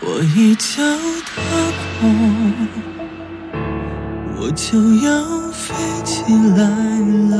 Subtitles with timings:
[0.00, 0.82] 我一脚
[1.24, 1.40] 踏
[2.00, 2.68] 空，
[4.36, 5.74] 我就要飞
[6.04, 6.22] 起
[6.56, 6.64] 来
[7.30, 7.36] 了。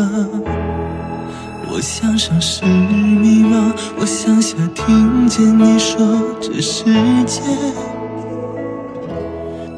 [1.70, 6.84] 我向上是迷茫，我向下听见你说这世
[7.24, 7.42] 界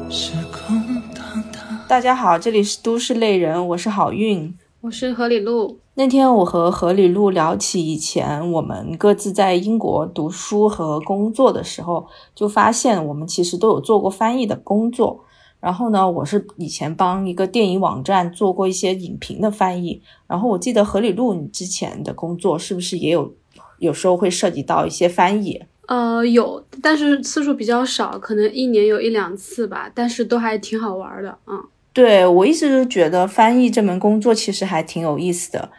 [0.09, 0.83] 是空
[1.13, 1.61] 荡荡。
[1.87, 4.55] 大家好，这里是都市类人，我是好运。
[4.81, 5.79] 我是何里路。
[5.99, 15.25] 那天我和何里路聊起以前我们各自在英国读书和工作的时候，就发现我们其实都有做过翻译的工作。
[15.59, 20.01] 然后呢，我是以前帮一个电影网站做过一些影评的翻译。
[20.25, 23.33] 然后我记得何里路，你之前的工作是不是也有
[23.79, 25.61] 有时候会涉及到一些翻译？
[25.87, 29.91] 呃，有，但是次数比较少，可能一年有一两次吧。
[29.93, 31.61] 但是都还挺好玩的，嗯。
[31.91, 35.69] 对我一直都觉得翻译这门工作其实还挺有意思的，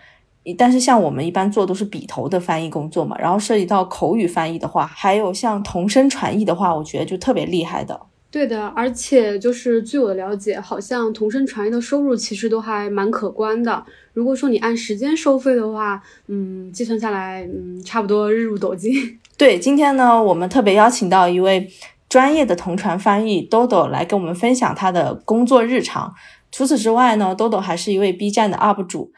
[0.57, 8.01] 但是像我们一般做都是笔头的翻译工作嘛，然后涉及到口语翻译的话，还有像同声传译的话，我觉得就特别厉害的。
[8.31, 13.85] 对的，而且就是据我的了解，好像同声传译的收入其实都还蛮可观的。
[14.13, 18.93] 如果说你按时间收费的话，嗯，计算下来，嗯，差不多日入斗金。
[19.37, 21.69] 对，今天呢，我们特别邀请到一位。
[22.09, 26.13] 专业的同传翻译豆豆来跟我们分享他的工作日常。
[26.51, 29.13] 除此之外呢，豆豆还是一位 B 站的 UP 主。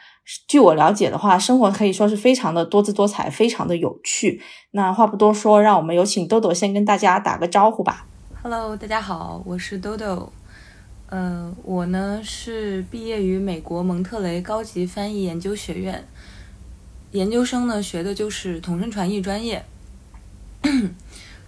[0.46, 4.40] 据我了解的话，生活可以说是非常的多姿多彩，非常的有趣。
[4.70, 8.06] 那话不多说，让我们有请豆豆先跟大家打个招呼吧。
[8.42, 10.32] Hello，大家好，我是豆豆。
[11.10, 16.06] 嗯，我呢是毕业于美国蒙特雷高级翻译研究学院，
[17.10, 19.64] 研究生呢学的就是同声传译专业。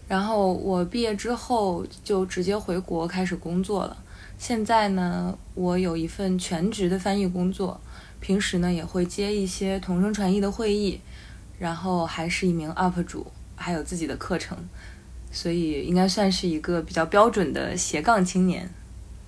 [0.06, 3.96] 然后我毕业之后就直接回国开始工作了。
[4.36, 7.80] 现在呢，我有一份全职的翻译工作，
[8.24, 10.98] 平时呢也会接一些同声传译的会议，
[11.58, 14.56] 然后还是一名 UP 主，还有自己的课程，
[15.30, 18.70] 所以应该算是一个比较标准的斜杠青年。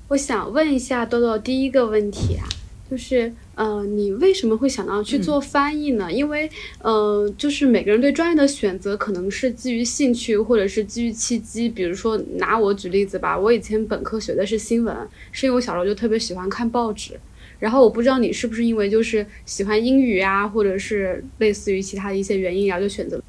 [0.08, 2.48] 我想问一下豆豆第一个问题啊。
[2.88, 6.10] 就是，呃，你为什么会想到去做翻译呢？
[6.10, 6.48] 因为，
[6.78, 11.68] 呃，就是每个人对专业的选择可能是基于兴趣，或者是基于契机。
[11.68, 14.96] 比如说，拿我举例子吧，我以前本科学的是新闻，
[15.32, 17.18] 是因为我小时候就特别喜欢看报纸。
[17.58, 23.20] 然后我不知道你是不是因为就是喜欢英语啊，或者是类似于其他的一些原因，然后就选择，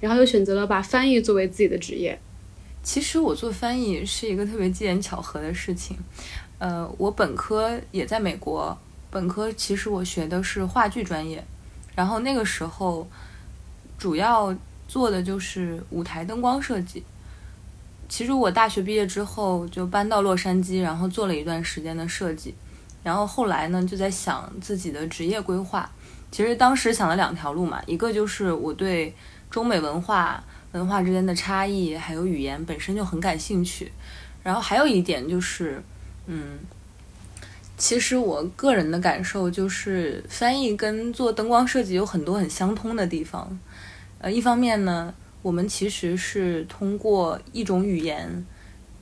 [0.00, 2.18] 然后就选择了把翻译作为自己的职业。
[2.82, 5.96] 其实我做翻译是一个特别机缘巧合的事情。
[6.58, 8.76] 呃，我本科也在美国。
[9.10, 11.42] 本科其实我学的是话剧专业，
[11.94, 13.08] 然后那个时候
[13.96, 14.54] 主要
[14.86, 17.02] 做的就是舞台灯光设计。
[18.08, 22.54] 其实我大学毕业之后就搬到洛杉矶，然后做了一段时间的设计。
[23.06, 25.88] 然后后来呢，就在想自己的职业规划。
[26.32, 29.14] 其实当时想了两条路嘛，一个就是我对
[29.48, 33.92] 中美文化文化之间的差异还有语言本身就很感兴趣，
[34.42, 35.80] 然后还有一点就是，
[36.26, 36.58] 嗯。
[37.78, 43.56] 其实我个人的感受就是，翻译跟做灯光设计有很多很相通的地方。
[44.18, 48.44] 呃，一方面呢，我们其实是通过一种语言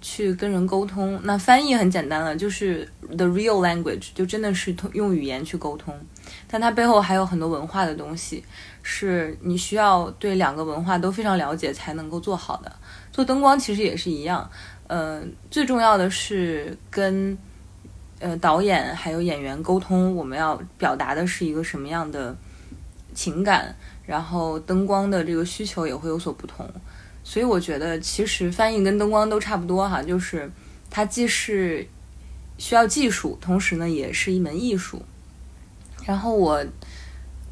[0.04, 1.19] 去跟人沟通。
[1.22, 5.98] 那翻译很简单了，就是 the real language，就真的是通用语言去沟通。
[6.47, 8.44] 但它背后还有很多文化的东西，
[8.82, 12.70] 是你需要对两个文化都非常了解才能够做好的。
[13.10, 14.47] 做灯光其实也是一样。
[14.87, 17.38] 呃，最重要的是跟。
[18.21, 22.34] 呃，导演还有演员沟通，我们要表达的是一个什么样的
[23.12, 23.75] 情感，
[24.06, 26.66] 然后灯光的这个需求也会有所不同，
[27.25, 30.49] 所以我觉得其实翻译跟灯光都差不多哈，就是
[30.89, 31.85] 它既是
[32.59, 35.03] 需要技术，同时呢也是一门艺术。
[36.07, 36.65] 然后我，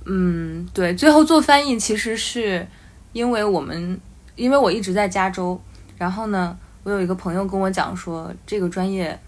[0.05, 2.69] 嗯，对，最后做翻译其实是
[3.12, 3.99] 因为我们，
[4.37, 5.61] 因为我一直在加州，
[5.99, 9.19] 然后呢，我有一个朋友跟我讲说这个专业。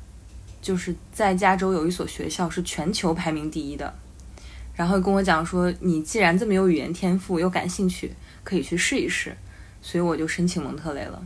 [0.62, 3.94] 就是在加州有一所学校是全球排名第一的，
[4.74, 8.10] 然后跟我讲说，你既然这么有语言天赋又感兴趣，
[8.42, 9.36] 可以去试一试，
[9.84, 11.22] 所以我就申请蒙特雷了。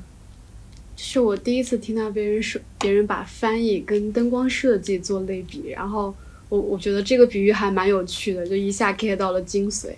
[0.97, 6.13] 是我第一次听到别人说，别人把翻译跟灯光设计做类比，然后
[6.49, 9.91] 我我觉得这个比喻还蛮有趣的，就一下 get 到了精髓。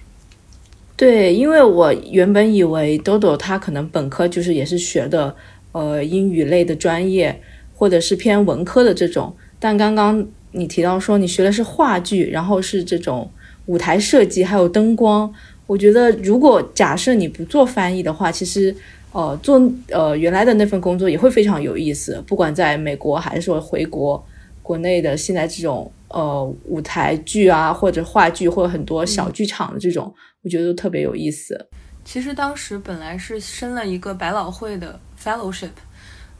[0.94, 5.34] 对，因为我原本以为豆豆他可能本科就是也是学的
[5.72, 7.42] 呃英语类的专业。
[7.80, 13.30] 或者是偏文科的这种，但刚刚你提到说你学的是话剧，然后是这种
[13.64, 15.32] 舞台设计，还有灯光。
[15.70, 18.74] 我觉得如果假设你不做翻译的话，其实
[19.12, 22.20] 呃做呃原来的那份工作也会非常有意思。
[22.26, 24.20] 不管在美国还是说回国，
[24.64, 30.12] 国内的现在这种呃舞台剧啊，或者话剧，或者很多小剧场的这种，
[30.42, 31.68] 我觉得都特别有意思。
[32.04, 35.70] 其实当时本来是申了一个百老汇的 fellowship。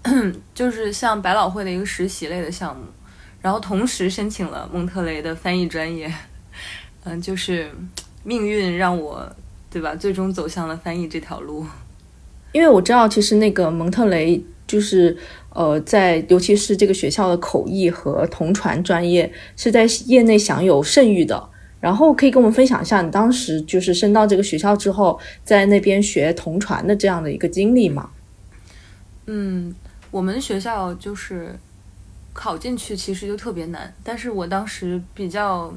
[0.52, 2.82] 就是像百老汇的一个实习类的项目，
[3.40, 6.12] 然后同时申请了蒙特雷的翻译专业。
[7.04, 7.70] 嗯，就是
[8.22, 9.30] 命运让我，
[9.70, 9.94] 对吧？
[9.94, 11.64] 最终走向了翻译这条路。
[12.52, 15.16] 因为我知道，其实那个蒙特雷就是
[15.50, 21.48] 呃，在尤其是这个学校的口译和同传专业是在业内享有盛誉的。
[21.80, 28.10] 然后可以跟我们分享一下你当时就是升到这个学校之后，在那边学同传的这样的一个经历吗？
[29.24, 29.74] 嗯，
[30.10, 31.58] 我们学校就是
[32.34, 35.72] 考进去其实就特别难，但是我当时比较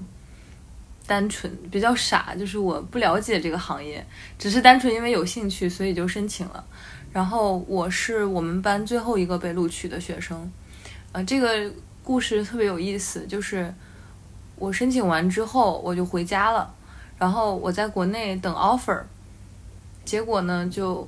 [1.05, 4.05] 单纯，比较傻，就是我不了解这个行业，
[4.39, 6.63] 只是单纯因为有兴趣，所以就申请了。
[7.11, 10.51] 然后我是我们班最后一个被录取的学生，
[11.11, 11.71] 呃，这个
[12.03, 13.71] 故事特别有意思，就是
[14.55, 16.73] 我申请完之后我就回家了，
[17.19, 19.03] 然后我在国内等 offer，
[20.03, 21.07] 结果呢就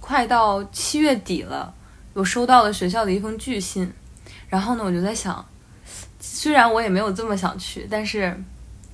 [0.00, 1.74] 快到七月底了，
[2.14, 3.92] 我收到了学校的一封拒信，
[4.48, 5.44] 然后呢我就在想，
[6.18, 8.34] 虽然我也没有这么想去，但是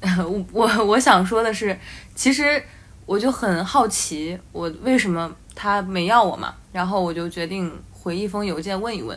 [0.20, 1.78] 我我我想说的是，
[2.14, 2.62] 其实
[3.06, 5.34] 我就很好奇，我为什么。
[5.56, 9.16] 他没要我嘛，然后我就决定回一封邮件问一问，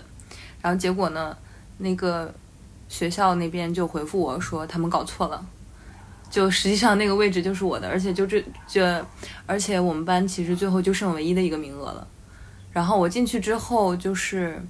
[0.61, 1.35] 然后结果呢，
[1.79, 2.31] 那个
[2.87, 5.43] 学校那边就回复我说他们搞错了，
[6.29, 9.03] 就实际上那个位置就是我的，而且就这这，
[9.47, 12.07] 而且我们班其实最后就剩唯一的一个名额了。
[12.71, 14.63] 然后我进去之后，就是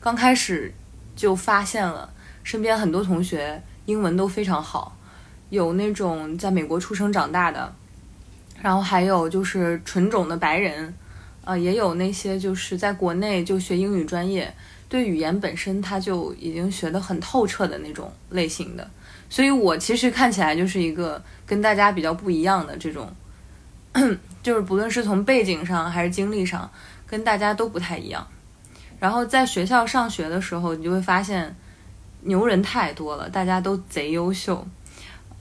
[0.00, 0.74] 刚开始
[1.14, 2.12] 就发现了
[2.42, 4.96] 身边很多同学英文都非常好，
[5.50, 7.72] 有那种在美国出生长大的。
[8.62, 10.92] 然后还有就是纯种的白人，
[11.44, 14.52] 呃，也有那些就是在国内就学英语专业，
[14.88, 18.90] 对语言本身他就已经学得很透彻的那种类型的。
[19.28, 23.14] 所以我其实看起来就是一个跟大家比较不一样的这种，
[24.42, 26.68] 就是不论是从背景上还是经历上，
[27.06, 28.26] 跟大家都不太一样。
[28.98, 31.54] 然后在学校上学的时候，你就会发现
[32.22, 34.66] 牛人太多了，大家都贼优秀，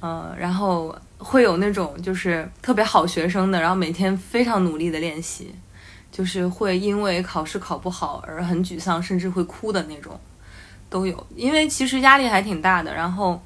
[0.05, 0.95] 呃，然后。
[1.17, 5.55] 会有那种就是特别好学生的，然后每天非常努力的练习，
[6.11, 10.19] 就是会因为考试考不好而很沮丧，甚至会哭的那种，
[10.89, 11.25] 都有。
[11.33, 13.41] 因为其实压力还挺大的，然后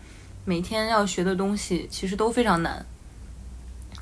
[0.45, 2.83] 每天要学的东西其实都非常难。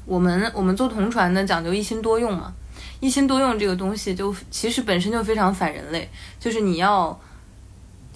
[0.06, 2.54] 我们我们做同传的讲究一心多用嘛，
[3.02, 6.10] 一心多用这个东西就其实本身就非常反人类，
[6.40, 7.20] 就是你要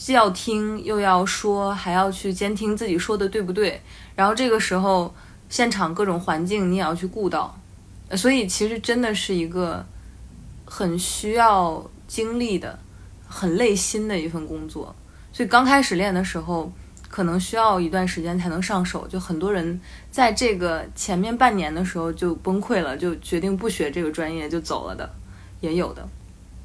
[0.02, 3.80] 既要听又要说，还要去监听自己说的对不对，
[4.16, 5.14] 然后这个时候。
[5.52, 7.54] 现场各种环境你也要去顾到，
[8.16, 9.86] 所以其实真的是一个
[10.64, 12.80] 很需要精力的、
[13.28, 14.96] 很累心的一份工作。
[15.34, 16.72] 所以刚开始练的时候，
[17.10, 19.06] 可能需要一段时间才能上手。
[19.10, 19.78] 就很多人
[20.10, 25.14] 在这个前面半年的时候就崩溃了，就决定不学这个专业就走了的，
[25.60, 26.08] 也有的。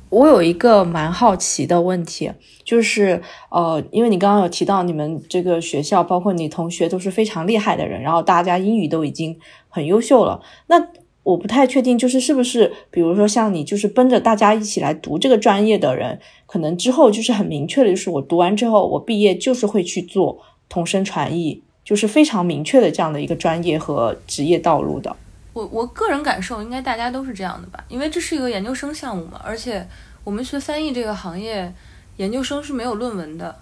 [0.08, 2.30] 我有一个蛮好奇的问题，
[2.64, 3.20] 就是
[3.50, 9.36] 呃，因为你刚刚有提到你们这个学校，包括你同学都是非常厉害的人，然后大家英语都已经
[9.68, 10.40] 很优秀了。
[10.68, 10.80] 那
[11.24, 20.38] 我不太确定，就是是不是，比如说像你，就是奔着大家一起来读这个专业的人，可能之后就是很明确的，就是我读完之后，我毕业就是会去做
[20.68, 25.16] 同声传译，就是非常明确的这样的一个专业和职业道路的。
[25.56, 29.88] 我我个人感受，应该大家都是这样的吧，因为这是一个研究生项目嘛，而且。
[30.26, 31.72] 我们学翻译这个行业，
[32.16, 33.56] 研究生是没有论文的。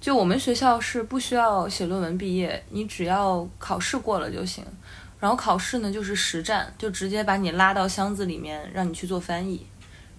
[0.00, 4.64] 就我们学校是不需要写论文毕业，你只要考试过了就行。
[5.20, 9.66] 然后考试呢就是实战，就直接把你拉到箱子里面，让你去做翻译，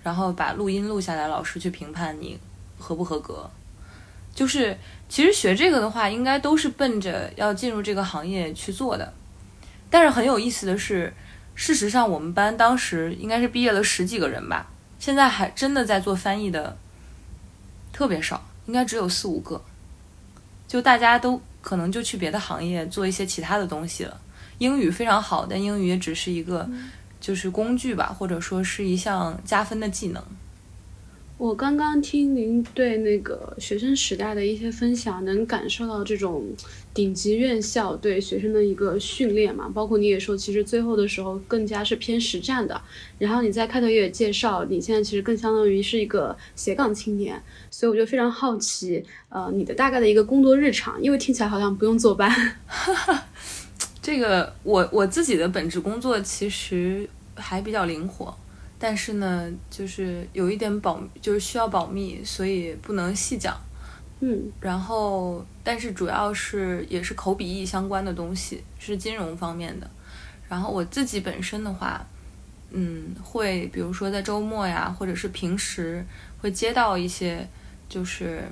[0.04, 2.40] 然后把录音录下来，老师去评判你
[2.78, 3.50] 合不合格。
[4.36, 4.78] 就是
[5.10, 9.12] 其实学这个的话，应该都是奔着要进入这个行业去做的。
[9.90, 11.14] 但是很有意思的是，
[11.56, 14.70] 事实上我们班当时应该是毕业了十几个人吧。
[15.00, 16.78] 现在还真的在做翻译的
[17.92, 19.64] 特别少，应该只有四五个，
[20.68, 24.20] 就大家都可能就去别的行业做一些其他的东西了。
[24.58, 26.70] 英语非常好，但英语也只是一个
[27.22, 30.22] 就是工具吧，或者说是一项加分的技能。
[31.40, 36.46] 我刚刚听您对那个学生时代的一些分享，能感受到这种
[36.94, 39.72] 顶级院校对学生的一个训练嘛？
[39.74, 42.80] 包括你也说，其实最后的时候更加是偏实战的。
[43.18, 47.42] 然后你在开头也介绍，你现在其实更相当于是一个斜杠青年，
[47.72, 52.30] 所以我就非常好奇，呃，你的大概的一个工作日常，因为听起来好像不用坐班。
[54.04, 58.38] 这个我我自己的本职工作其实还比较灵活。
[58.80, 63.56] 但是呢，就是有一点保，就是需要保密，所以不能细讲。
[64.22, 69.90] 嗯，然后，但是主要是也是口笔译相关的东西，是金融方面的。
[70.48, 72.06] 然后我自己本身的话，
[72.72, 76.06] 嗯，会比如说在周末呀，或者是平时
[76.42, 77.48] 会接到一些
[77.88, 78.44] 就是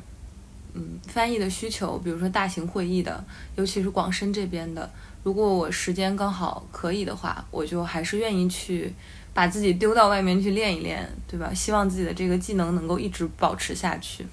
[0.73, 3.23] 嗯翻译的需求，比如说大型会议的，
[3.55, 4.89] 尤其是广深这边的，
[5.23, 8.93] 如果我时间刚好可以的话，我就还是愿意去
[9.37, 11.53] 把自己丢到外面去练一练，对吧？
[11.53, 14.25] 希望自己的这个技能能够一直保持下去。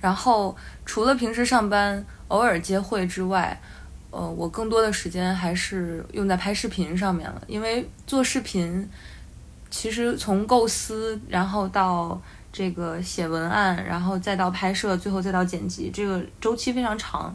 [0.00, 0.56] 然后
[0.86, 3.60] 除了平时上班偶尔接会之外，
[4.12, 8.88] 呃，我更多的时间还是用在拍视频上面了，因为做视频。
[9.70, 17.34] 其实从构思，然后到这个写文案，然后再到拍摄，最后再到剪辑，这个周期非常长。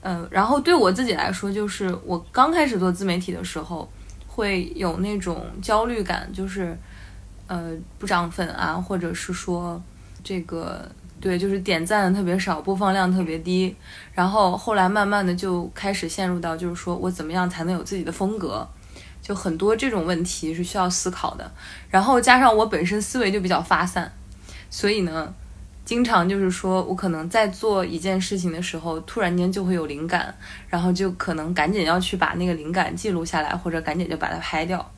[0.00, 3.86] 嗯，然后对我自己来说，就是我刚开始做自媒体的时候，
[4.34, 6.74] 会有那种焦虑感，就是
[7.46, 9.80] 呃不涨粉啊，或者是说
[10.24, 13.76] 这个对，就是点赞特别少，播放量特别低。
[14.14, 18.66] 然后后来慢慢的就开始陷入到，就是说我怎么样才能有自己的风格。
[19.20, 21.48] 就很多这种问题是需要思考的，
[21.90, 24.10] 然后加上我本身思维就比较发散，
[24.70, 25.32] 所以呢，
[25.84, 30.34] 经常就是说我可能在做一件事情的时候，突然间就会有灵感，
[30.68, 34.90] 然后就可能赶紧要去把那个灵感记录下来，或者赶紧就把它拍掉。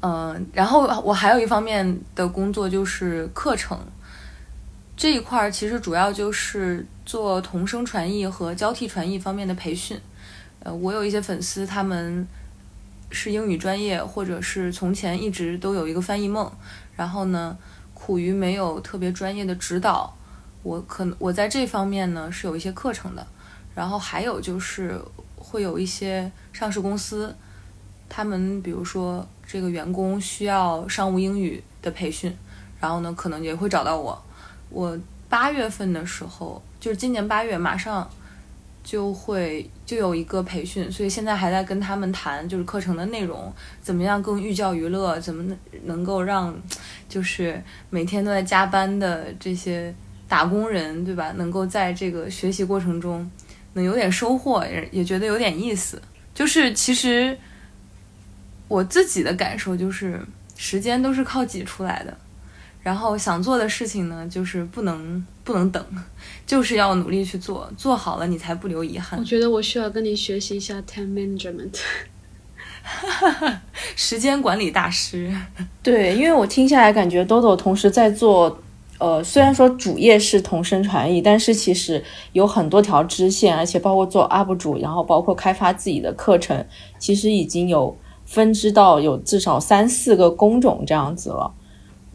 [0.00, 3.78] 嗯，然后我还有一方面的工作就是课程
[4.96, 9.98] 这一块儿，其实主要就是做同声传译和交替传译方面的培训。
[10.60, 12.26] 呃，我有一些粉丝，他们。
[13.12, 16.48] 是英语专业，或者是从前一直都有一个翻译梦，
[16.94, 17.58] 然后呢，
[18.02, 20.16] 苦于没有特别专业的指导，
[20.62, 23.26] 我可能我在这方面呢是有一些课程的，
[23.74, 24.98] 然后还有就是
[25.36, 27.36] 会有一些上市公司，
[28.08, 32.34] 他们比如说这个员工需要商务英语的培训，
[32.80, 34.20] 然后呢可能也会找到我，
[34.70, 38.10] 我八月份的时候，就是今年八月马上。
[38.90, 46.52] 就会就有一个培训，所以现在还在跟他们谈，就是课程的内容怎么样更寓教于乐，怎么能够让
[47.08, 49.94] 就是每天都在加班的这些
[50.26, 51.30] 打工人，对吧？
[51.36, 53.30] 能够在这个学习过程中
[53.74, 56.02] 能有点收获，也也觉得有点意思。
[56.34, 57.38] 就是其实
[58.66, 60.20] 我自己的感受就是，
[60.56, 62.18] 时间都是靠挤出来的。
[62.82, 65.84] 然后想做的事情呢，就是不能不能等，
[66.46, 69.18] 就是要努力去做，做好了你才不留遗憾。
[69.18, 71.78] 我觉得我需要跟你学习一下 time management，
[73.94, 75.30] 时间管理大师。
[75.82, 78.58] 对，因为我听下来感觉豆豆同时在做，
[78.98, 86.66] 呃，虽然说主业是同声传译，但是其实有很多条支线，而且包括做 UP 主，然后包括开发自己的课程，
[86.98, 87.94] 其实已经有
[88.24, 91.52] 分支到有至少三四个工种这样子了。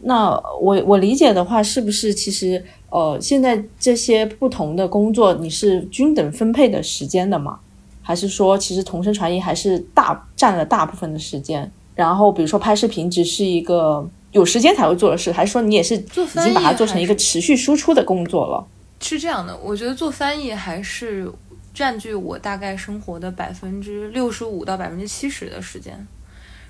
[0.02, 7.58] 那我我理解的话，是不是其实呃，现在这些不同的工作你是均等分配的时间的吗？
[8.02, 11.70] 还是说其实同声传译还是大占了大部分的时间？
[11.94, 18.64] 然后比如说拍视频只是一个有时间才会做的事，还是说你也是已经把它做成一个持续输出的工作了？
[19.00, 21.28] 是这样的，我觉得做翻译还是
[21.74, 26.06] 占据我大概生活的百分之六十五到百分之七十的时间，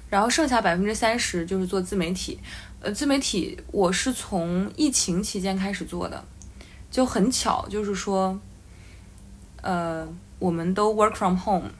[0.08, 2.38] 然后剩下百分之三十就是做自媒体。
[2.80, 6.22] 呃，自媒体我是从疫情期间开始做的，
[6.90, 8.38] 就很巧，就是说，
[9.62, 10.06] 呃，
[10.38, 11.70] 我们都 work from home，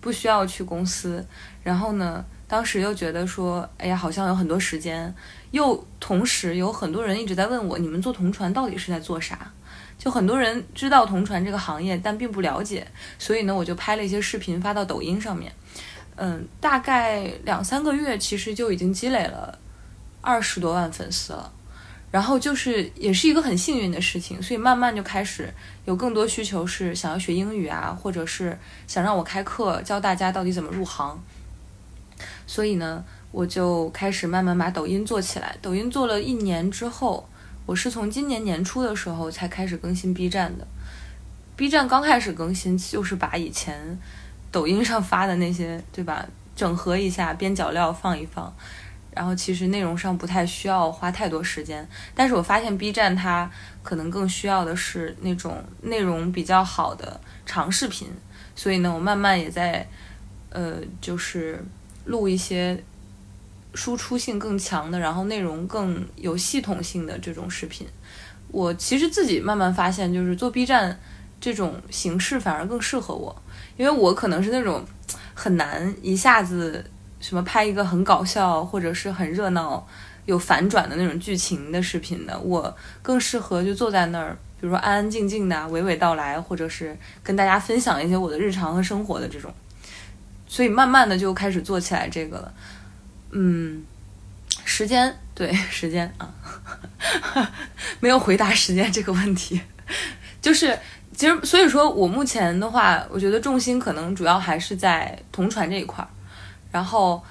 [0.00, 1.24] 不需要去公司。
[1.62, 5.14] 然后呢，当时又觉得说，哎呀，好像有很多时间，
[5.50, 9.52] 又同时有很多人一直在问我，你们做同传到底是在做啥？
[9.98, 12.86] 就很多人知道同传这个行业，但并不了解。
[13.18, 15.52] 所以呢，我就拍了一些视频发到抖音上面。
[16.16, 19.58] 嗯，大概两三个月，其实就已经积累了。
[20.20, 21.52] 二十多万粉丝了，
[22.10, 25.52] 然后就是也是一个很幸运的事情，所以慢慢就开始
[25.84, 31.18] 有更多需求是想要学英语啊，或者是想让我开课教大家到底怎么入行。
[32.46, 35.56] 所以呢，我就开始慢慢把抖音做起来。
[35.62, 37.28] 抖音做了一年之后，
[37.66, 40.66] 我是从今年年初的时候才开始更新 B 站的。
[41.54, 43.98] B 站刚开始更新就是把以前
[44.50, 48.52] 抖音上发的那些，对吧，整合一下，边角料放一放。
[49.18, 51.84] 然后其实内容上不太需要花太多时间，
[52.14, 53.50] 但是我发现 B 站它
[53.82, 58.06] 可能更需要的是那种内容比较好的长视频，
[58.54, 59.84] 所以呢，我慢慢也在，
[60.50, 61.60] 呃，就是
[62.04, 62.80] 录一些
[63.74, 67.84] 输出性更强的，然后内容更有系统性的这种视频。
[68.52, 70.96] 我其实自己慢慢发现，就是做 B 站
[71.40, 73.42] 这种形式反而更适合我，
[73.76, 74.84] 因为我可能是那种
[75.34, 76.88] 很难一下子。
[77.20, 79.86] 什么拍一个很搞笑或者是很热闹、
[80.26, 89.52] 有反转的那种剧情的视频的，我更适合就坐在那儿，比如说安安静静的娓娓道来，或者是跟大家分享一些我的日常和生活的这种。
[90.46, 92.52] 所以慢慢的就开始做起来这个了。
[93.32, 93.84] 嗯，
[94.64, 96.32] 时间对时间啊，
[98.00, 99.60] 没有回答时间这个问题，
[100.40, 100.78] 就是
[101.14, 106.08] 其实所以说我目前的话，我觉得重心可能主要还是在同传这一块儿，
[106.70, 107.22] 然后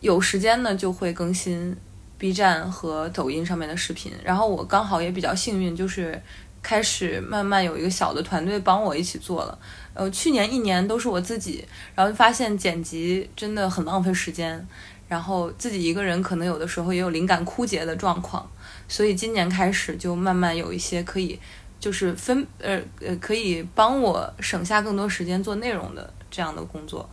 [0.00, 1.76] 有时间呢就会更新
[2.18, 6.20] B 站和抖音上面的视频，然后我刚好也比较幸运，就是
[6.62, 9.58] 开始慢慢有一个小的团队帮我一起做了。
[9.92, 14.66] 呃，去年一年都是我自己，然后发现剪辑真的很浪费时间，
[15.06, 18.48] 然后自己一个人可能有的时候也有灵感枯竭的状况，
[18.88, 21.38] 所以今年开始就慢慢有一些可以，
[21.78, 27.08] 就是分呃呃可以帮我省下更多时间做内容的这样的工作。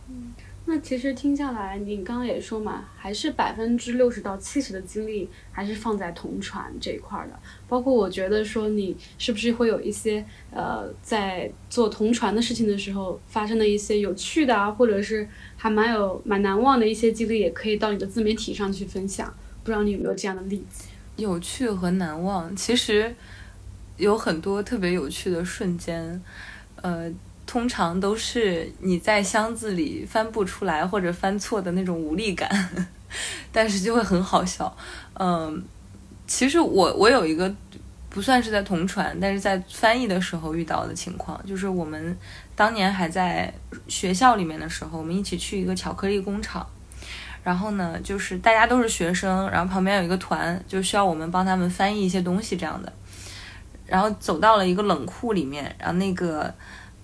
[0.72, 7.38] 那其实听下来，你刚刚也说嘛，还是百分之六十到七十的精力还是放在同传这一块儿的。
[7.68, 19.30] 包括我觉得说，你是不是会有一些呃，在做同传的事情的时候发生的一些有趣的啊，或者是还蛮有蛮难忘的一些经历，也可以到你的自媒体上去分享。
[19.62, 20.84] 不知道你有没有这样的例子？
[21.16, 23.14] 有趣和难忘，其实
[23.98, 26.22] 有很多特别有趣的瞬间，
[26.76, 27.12] 呃。
[27.44, 32.48] 通常都是你在箱子里翻不出来或者翻错的那种无力感，
[33.52, 34.74] 但是就会很好笑。
[35.14, 35.62] 嗯，
[36.26, 37.52] 其实我我有一个
[38.08, 42.16] 不算是在同传，但是在翻译的时候遇到的情况，就是我们
[42.56, 43.52] 当年还在
[43.88, 46.66] 学校里面的时候，我们一起去一个巧克力工厂，
[47.42, 52.90] 然后呢，就是大家都是学生，然后旁边有一个团，就需要我们帮他们翻译一些东西这样的，
[53.84, 56.54] 然后走到了一个冷库里面，然后那个。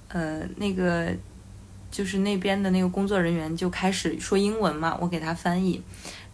[0.08, 1.14] 呃，那个
[1.90, 5.82] 就是那边的那个工作人员就开始说英文嘛，我给他翻译，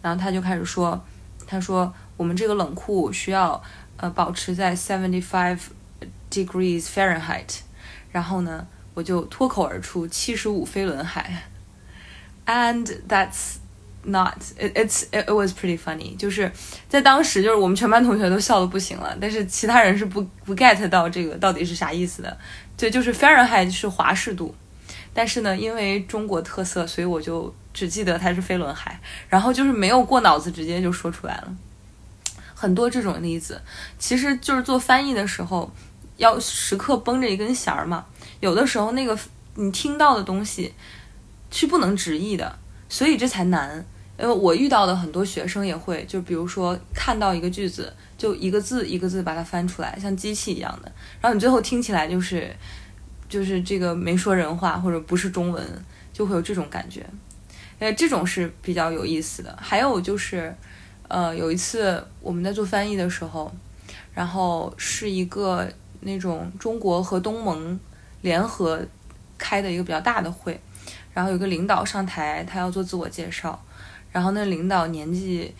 [0.01, 1.01] 然后他就开始说，
[1.45, 3.61] 他说我们这个冷库需要
[3.97, 5.59] 呃保持在 seventy five
[6.31, 7.59] degrees Fahrenheit，
[8.11, 11.43] 然后呢，我就脱口而出七十五飞轮海
[12.45, 13.55] ，and that's
[14.03, 16.51] not it it's it was pretty funny，就是
[16.87, 22.37] 在当时就是我们全班同学都笑的不行了，但是其他人是不不 get 到这个到底是啥意思的。
[22.77, 24.53] 对，就是 Fahrenheit 是华氏度，
[25.13, 31.55] 但是呢，因为中国特色，所以我就只记得它是飞轮海，然后就是没有过脑子，直接就说出来了。
[32.53, 33.61] 很多这种例子，
[33.97, 35.71] 其实就是做翻译的时候，
[36.17, 38.05] 要时刻绷着一根弦儿嘛。
[38.41, 39.17] 有的时候那个
[39.53, 40.73] 你听到的东西
[41.49, 42.57] 是不能直译的，
[42.89, 43.85] 所以这才难。
[44.19, 47.93] 因为我遇到的很多学生也会，就比如说看到一个句子。
[48.17, 52.55] 就一个字一个字把它翻出来，像机器一样的，然后你最后听起来就是，
[53.27, 55.61] 就是这个没说人话或者不是中文，
[56.13, 57.05] 就会有这种感觉，
[57.79, 59.53] 呃，这种是比较有意思的。
[59.61, 60.55] 还有就是，
[61.09, 63.53] 呃，有一次我们在做翻译的时候，
[64.13, 67.77] 然后是一个那种中国和东盟
[68.21, 68.81] 联合
[69.37, 70.57] 开的一个比较大的会，
[71.13, 73.61] 然后有个领导上台，他要做自我介绍，
[74.13, 75.53] 然后那领导年纪。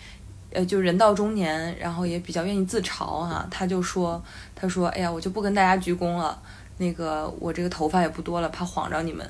[0.55, 4.23] 呃，就人到中年，然后也比较愿意自嘲哈，他就说，
[4.55, 6.41] 他说，哎呀，我就不跟大家鞠躬了，
[6.77, 9.29] 那个我这个头发也不多了，怕晃着你们，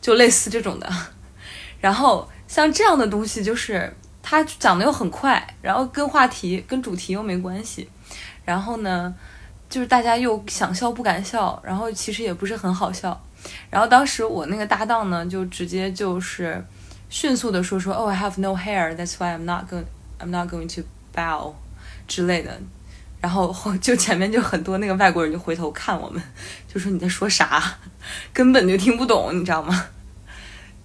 [0.00, 0.88] 就类似这种的。
[1.80, 7.88] 然后像这样的东西，就是他讲的又很快，然后跟话题跟主题又没关系，
[8.44, 9.14] 然后呢，
[9.68, 13.18] 就是大家又想笑不敢笑，然后其实也不是很好笑。
[13.70, 16.64] 然后当时我那个搭档呢，就直接就是
[17.08, 19.84] 迅速的说说，Oh, I have no hair, that's why I'm not going.
[20.18, 20.82] I'm not going to
[21.14, 21.52] bow
[22.08, 22.58] 之类的，
[23.20, 26.22] 然后 就前面就很多那个外国人就回头看我们，
[26.72, 27.62] 就说你在说啥，
[28.32, 29.88] 根本就听不懂，你知道吗？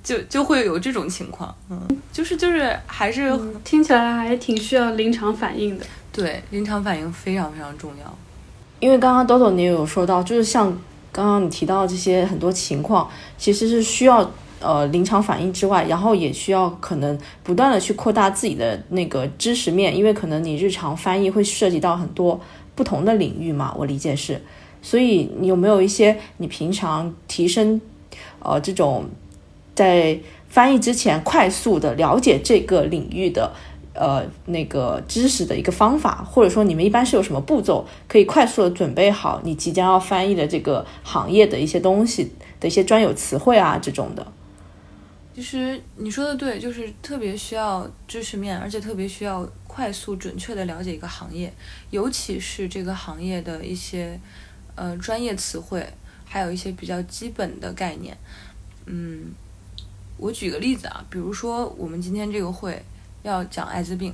[0.04, 1.80] 就就会有这种情况，嗯，
[2.12, 3.32] 就是就是还是
[3.64, 5.86] 听起来还挺需要临场反应的。
[6.12, 8.18] 对，临场反应非常非常重要。
[8.80, 10.66] 因为刚刚豆豆你也有说到，就是像
[11.12, 14.30] 刚刚你提到这些很多情况，其实是需要。
[14.62, 22.40] 呃，临场反应之外，然后也需要可能不断的去扩大自己的那个知识面，因为可能你日常翻译会涉及到很多
[22.76, 24.42] 不同的领域嘛，我理解是。
[24.84, 27.82] 所以你有没有一些你平常提升，
[28.40, 29.06] 呃，这种
[29.76, 33.52] 在翻译之前快速的了解这个领域的
[33.94, 44.26] 呃那个知识的一个方法，或者说你们一般是有什么步骤可以快速的准备好你即将要翻译的这个行业的一些东西的一些专有词汇啊这种的？
[45.34, 51.52] 其实你说的对，就是特别需要知识面，而且特别需要快速准确的了解一个行业，
[51.90, 54.20] 尤其是这个行业的一些
[54.76, 55.88] 呃专业词汇，
[56.26, 58.18] 还有一些比较基本的概念。
[58.86, 59.32] 嗯，
[60.18, 62.84] 我举个例子啊，比如说我们今天这个会
[63.24, 64.14] 要讲艾滋病，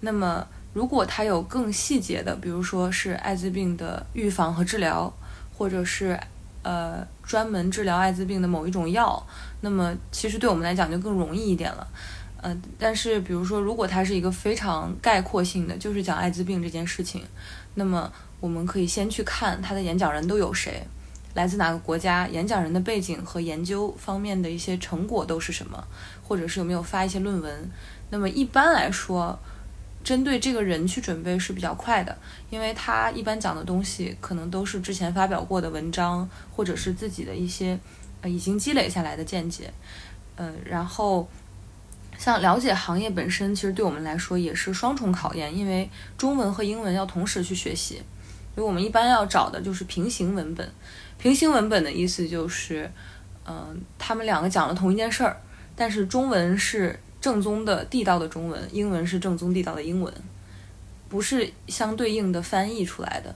[0.00, 5.12] 那么如果它有更细节的，比如说是艾滋病的预防和治疗，
[5.52, 6.18] 或者是
[6.62, 9.26] 呃专门治疗艾滋病的某一种药。
[9.60, 11.86] 那么其实对我们来讲就更容易一点了，
[12.42, 17.24] 嗯，但是比如说，如果它是一个非常概括性的，就是讲艾滋病这件事情，
[17.74, 20.86] 那么我们可以先去看他的演讲人都有谁，
[21.34, 25.82] 来自哪个国家，演讲人的背景和研究方面的一些成果都是什么，
[26.22, 27.70] 或者是有没有发一些论文。
[28.10, 29.38] 那么一般来说，
[30.04, 32.16] 针对这个人去准备是比较快的，
[32.48, 37.78] 因为他一般讲的东西可能都是之前发表过的文章，或者是自己的一些
[38.22, 39.72] 呃已经积累下来的见解，
[40.36, 41.28] 嗯，然后。
[42.20, 48.02] 像了解行业本身，其实对我们来说也是双重考验，因为中文和英文要同时去学习，
[48.56, 50.68] 所以我们一般要找的就是平行文本。
[51.16, 52.90] 平行文本的意思就是，
[53.46, 55.40] 嗯，他们两个讲了同一件事儿，
[55.76, 60.12] 但是中文是正宗的地道的中文，英文是正宗地道的英文，
[61.08, 63.32] 不是相对应的翻译出来的，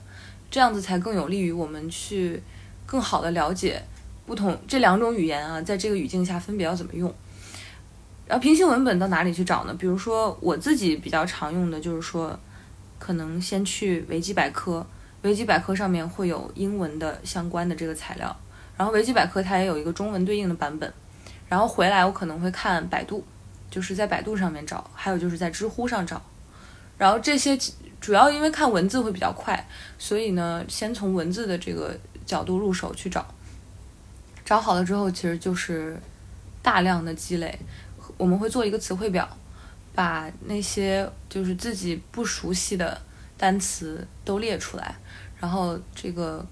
[0.51, 2.43] 这样子才更有利于我们去
[2.85, 3.81] 更好的了解
[4.25, 7.13] 不同这两种语言啊，在这个语境下分别要怎么用。
[8.25, 9.75] 然后平行文本到哪里去找呢？
[9.77, 12.37] 比如说我自己比较常用的就是说，
[12.97, 14.85] 可能先去维基百科，
[15.23, 18.33] 维基百科上面会有英文的相关的这个材料，
[18.77, 20.91] 然后维基百科它也有一个中文对应的版本，
[21.49, 23.23] 然后回来我可能会看百度，
[23.69, 26.21] 就是在百度上面找，还有就是在知乎上找，
[26.97, 27.57] 然后这些
[27.99, 29.67] 主要因为看文字会比较快，
[29.99, 31.93] 所以呢，先从文字的这个
[32.25, 33.25] 角度入手去找，
[34.45, 35.97] 找好了之后，其实就是
[36.61, 37.57] 大量的积累。
[38.17, 39.27] 我们会做一个词汇表，
[39.95, 43.01] 把那些就是自己不熟悉的
[43.37, 44.95] 单词都列出来，
[45.39, 46.45] 然后这个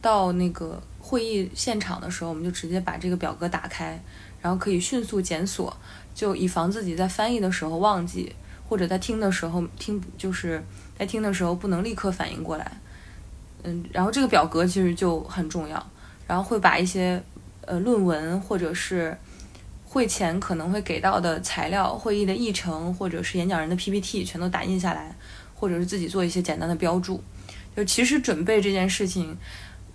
[0.00, 4.00] 到那个会议现场的时候，我们就直接把这个表格打开，
[4.40, 5.76] 然后可以迅速检索，
[6.14, 8.34] 就以防自己在翻译的时候忘记，
[8.68, 10.62] 或者在听的时候听就是
[10.98, 12.80] 在听的时候不能立刻反应过来。
[13.62, 15.90] 嗯，然后这个表格其实就很重要，
[16.26, 17.22] 然后会把一些
[17.66, 19.16] 呃论文或者是。
[19.86, 25.14] 会前可能会给到的材料、会议的议程，或者是演讲人的 PPT，全都打印下来，
[25.54, 27.22] 或者是自己做一些简单的标注。
[27.76, 29.36] 就其实准备这件事情，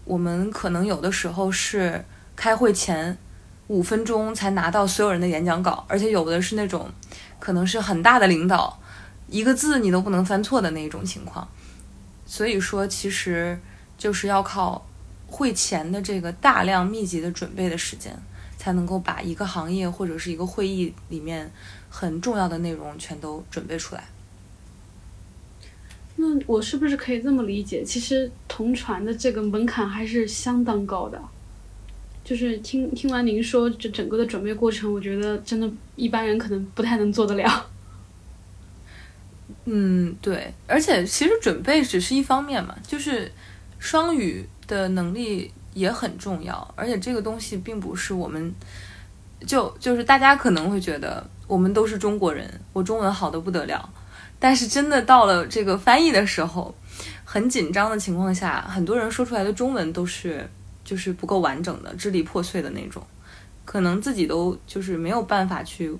[0.05, 3.17] 我们可能有的时候是开会前
[3.67, 6.89] 五分钟才拿到所有人的演讲稿，而且有的是那种
[7.37, 8.79] 可能是很大的领导，
[9.27, 11.45] 一个字你都不能犯错的那种情况。
[12.25, 13.59] 所以说，其实
[13.97, 14.87] 就是要靠
[15.29, 18.13] 会前的这个大量密集的准备的时间。
[18.59, 21.49] 才能够把一个行业或者是一个会议里面
[21.89, 24.03] 很重要的内容全都准备出来。
[26.17, 27.85] 那我是不是可以这么理解？
[27.85, 31.17] 其实同传的这个门槛还是相当高的。
[32.21, 37.69] 就是听听完您说这整个的准备过程，我觉得真的一般人可能不太能做得了。
[39.63, 43.31] 嗯，对，而且其实准备只是一方面嘛，就是
[43.79, 45.51] 双语的能力。
[45.75, 48.53] 也很重要，而且这个东西并不是我们，
[49.45, 53.87] 就就是大家可能会觉得我们都是中国人，我中文好的不得了，
[54.39, 56.73] 但是真的到了这个翻译的时候，
[57.23, 60.49] 很紧张的情况下，很多人说出来的中文都是
[60.83, 63.01] 就是不够完整的，支离破碎的那种，
[63.63, 65.95] 可能自己都就是没有办法去，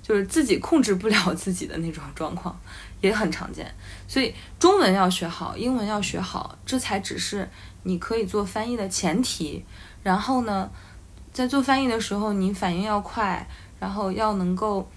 [0.00, 2.58] 就是自己控制不了 自己的那种状况，
[3.00, 3.74] 也很常见。
[4.06, 7.46] 所以中文要学好，英文要学好，这才只是。
[7.82, 9.64] 你可以做翻译的前提，
[10.02, 10.70] 然后呢，
[11.32, 13.46] 在做翻译的时候，你反应要快，
[13.78, 14.88] 然后要能够，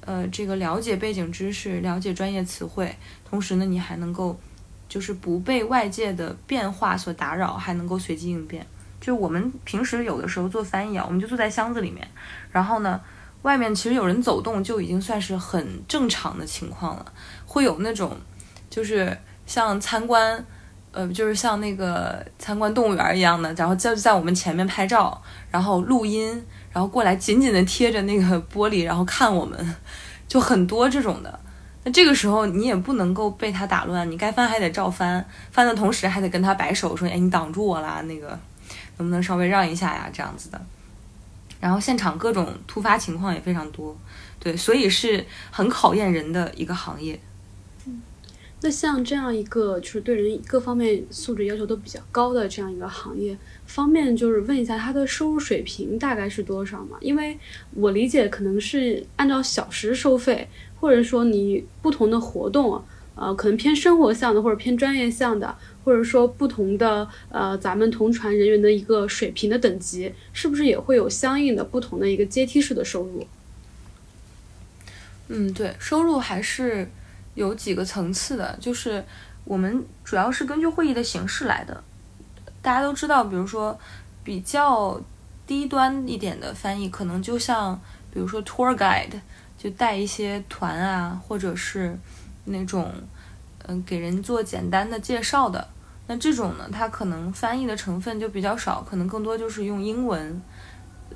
[0.00, 2.96] 呃，这个了解背景知识，了解专业词汇，
[3.28, 4.38] 同时呢，你还能够，
[4.88, 8.66] 就是不被外界的变化所打扰，还能够随机应变。
[9.00, 12.06] 就我们平时有的时候做翻译啊，我们就坐在箱子里面，
[12.50, 13.00] 然后呢，
[13.42, 17.12] 外面其实有人走动，就已经算是很正常的情况了。
[17.46, 18.16] 会有那种，
[18.70, 20.44] 就是像参观。
[20.92, 26.30] 呃，就是像那个参观动物园一样的，然后就在我们前面拍照，然后录音，
[26.72, 29.76] 然后过来紧紧的贴着那个玻璃，然后看我们，
[30.26, 31.40] 就很多这种的。
[31.84, 38.38] 那这个时候你也不能够被他打乱，你该翻还得照翻，翻的同时还得跟他摆手说：“哎，你挡住我啦，那个
[38.98, 40.60] 能不能稍微让一下呀？”这样子的。
[41.60, 43.96] 然后现场各种突发情况也非常多，
[44.38, 47.18] 对，所以是很考验人的一个行业。
[48.62, 56.98] 那像这样一个就是对人各方面素质要求都比较高的这样一个行业，方便就是问一下他的收入水平大概是多少吗？
[57.00, 57.38] 因为
[57.74, 60.46] 我理解可能是按照小时收费，
[60.78, 73.26] 或者说你不同的活动，呃，可能偏生活向的或者偏专业向的，或者说不同的呃咱们同传人员的一个水平的等级，是不是也会有相应的不同的一个阶梯式的收入？
[75.28, 76.90] 嗯，对，收入还是。
[77.34, 79.04] 有几个层次的，就是
[79.44, 81.82] 我们主要是根据会议的形式来的。
[82.62, 83.78] 大家都知道，比如说
[84.22, 85.00] 比较
[85.46, 87.80] 低端一点的翻译，可能就像
[88.12, 89.20] 比如说 tour guide，
[89.56, 91.98] 就带一些团啊，或者是
[92.44, 92.92] 那种
[93.66, 95.66] 嗯给人做简单的介绍的。
[96.06, 100.42] 那这种呢，它可能翻译的成分就比较少，可能更多就是用英文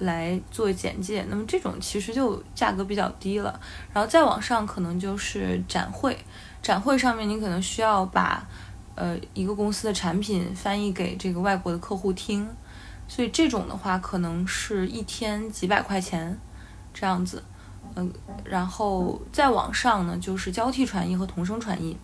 [0.00, 1.24] 来做简介。
[1.28, 3.60] 那么这种其实就价格比较低了。
[3.92, 6.16] 然后再往上，可能就是展会。
[6.62, 8.46] 展会上面你可能需要把
[8.94, 12.48] 呃一个公司的产品翻译给这个外国的客户听，
[13.06, 16.38] 所以这种的话可能是一天几百块钱
[16.92, 17.42] 这样子。
[17.96, 18.10] 嗯，
[18.44, 21.96] 然后再往上呢，就是交替传译和同声传译。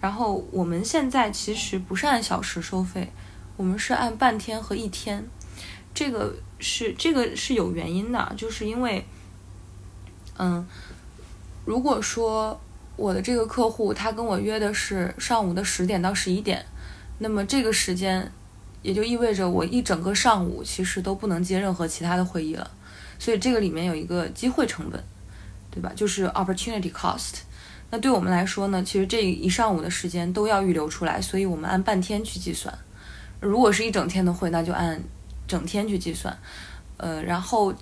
[0.00, 3.12] 然后我们现在其实不是按小时收费，
[3.56, 5.24] 我们是按半天和一天。
[5.94, 9.04] 这个是这个是有原因的，就是因为，
[10.38, 10.66] 嗯，
[11.64, 12.60] 如果说
[12.96, 16.64] 我的这个客户他跟我约的是上午的十点到十一点，
[17.18, 18.30] 那么这个时间
[18.82, 22.70] 也就意味着我一整个上午其实都不能接任何其他的会议了。
[23.18, 25.02] 所以这个里面有一个机会成本。
[25.74, 25.90] 对吧？
[25.96, 27.36] 就是 opportunity cost。
[27.88, 32.78] 那对我们来说呢，其实这一上午的时间都要预留出来，所以我们按半天去计算。
[33.40, 35.02] 如果是一整天的会，那就按
[35.52, 36.34] 整天去计算。
[36.96, 37.74] 呃，然后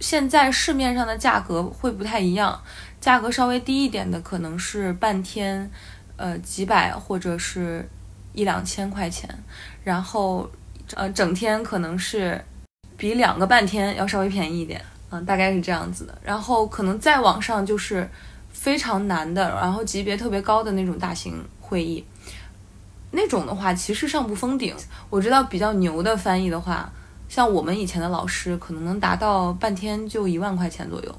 [0.00, 2.58] 现在市面上的价格会不太一样，
[3.00, 5.70] 价格稍微低一点的可能是半天，
[6.16, 7.86] 呃，几百或者是
[8.32, 9.28] 一两千块钱。
[9.84, 10.48] 然后，
[10.94, 12.42] 呃，整天可能是
[12.96, 14.82] 比两个半天要稍微便宜一点。
[15.10, 16.16] 嗯，大概是这样子的。
[16.22, 18.08] 然后可能再往上就是
[18.50, 22.04] 非常难的，然后级别特别高的那种大型会议，
[23.10, 24.76] 那种的话其实上不封顶。
[25.10, 26.92] 我知道比较牛的翻译的话，
[27.28, 31.18] 像我们以前的老师可能能达到半天就一万块钱左右。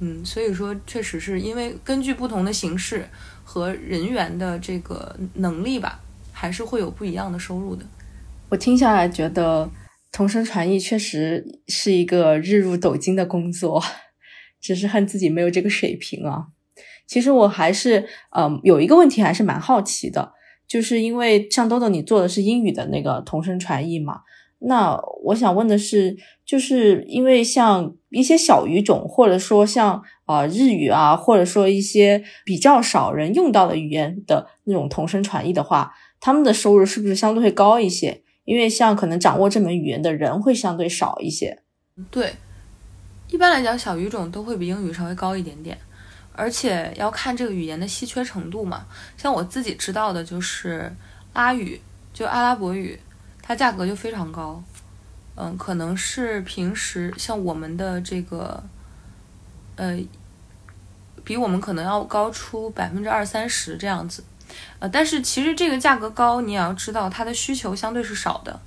[0.00, 3.08] 嗯，所以说确实是因为根据不同的形式
[3.44, 6.00] 和人员的这个能力吧，
[6.32, 7.84] 还是会有不一样的收入的。
[8.48, 9.70] 我听下来觉得。
[10.12, 13.82] 同声传译确实是一个日入斗金的工作，
[14.62, 16.46] 只是恨自己没有这个水平啊。
[17.06, 20.32] 其实我还是，嗯，有一个问题还是蛮好奇的，
[20.66, 24.20] 就是因为像豆豆你做的是英语的那个同声传译嘛，
[24.58, 38.22] 那我想问的是，就是因为像一些小语种，或者说像啊日语啊，或者说一些比较少人用到的语言的那种同声传译的话，他们的收入是不是相对会高一些？
[38.44, 41.64] 因为像可能掌握这门语言的人会相对少一些，
[42.12, 42.32] 对，
[43.28, 45.76] 一般来讲小语种都会比英语稍微高一点点，
[46.32, 48.86] 而且要看这个语言的稀缺程度嘛。
[49.16, 50.88] 像我自己知道的就是
[51.32, 51.80] 阿语，
[52.12, 52.96] 就阿拉伯语，
[53.46, 54.60] 它价格就非常高，
[55.36, 58.60] 嗯，可能是平时像我们的这个，
[59.76, 59.96] 呃，
[61.22, 64.24] 比我们可能要高出百分之二三十这样子。
[64.80, 68.58] 呃，但是其实这个价格高，你也要知道它的需求相对是少的，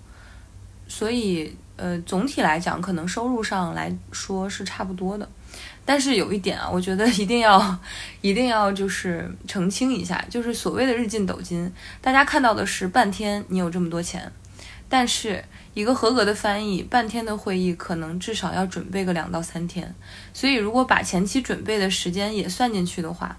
[0.87, 5.27] 所以呃，总体来讲，可能收入上来说是差不多的。
[5.85, 7.77] 但是有一点啊，我觉得一定要
[8.21, 14.31] 一定要就是澄清一下，就是所谓的日进斗金，大家看到的是半天你有这么多钱，
[14.89, 15.41] 但是
[15.73, 19.95] 一个合格的翻译，半天的会议可能至少要准备个两到三天，
[20.33, 23.37] 所以如果把前期准备的时间也算进去的话，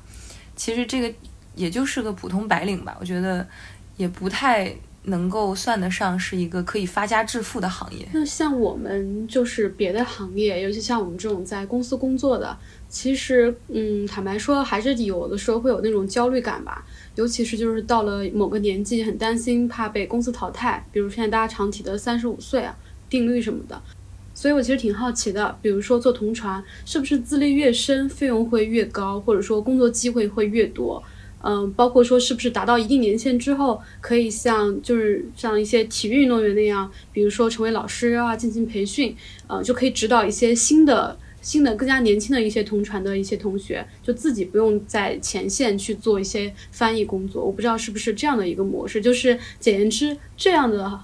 [0.56, 1.14] 其实这个。
[1.56, 3.46] 也就是个普通白领吧，我觉得
[3.96, 8.06] 也不太能够算得上是一个可以发家致富的行业。
[8.12, 12.56] 那像我们就是别的行业，尤其像我们这种在公司工作的，
[12.88, 16.86] 其实嗯，坦白说还是有的时候会有那种焦虑感吧。
[17.16, 22.76] 尤其是就是到了某个年纪，很担心怕被公司淘汰，比如现在大家常提的三十五岁啊
[23.08, 23.80] 定律什么的。
[24.32, 31.02] 所以我其实挺好奇的，比如说做同传，是不是资历越深，费用会越高，或者说工作机会会越多？
[31.42, 47.44] 嗯，包括说是不是达到一定年限之后，可以像就是像一些体育运动员那样，比如说成为老师啊，进行培训，呃，就可以指导一些新的、新的更加年轻的一些同传的一些同学，就自己不用在前线去做一些翻译工作。
[47.44, 51.00] 我不知道是不是这样的一个模式，就是简言之，这样的